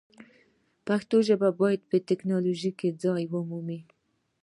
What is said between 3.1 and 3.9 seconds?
ومومي.